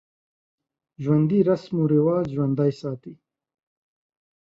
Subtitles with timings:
[1.03, 3.13] ژوندي رسم و رواج ژوندی ساتي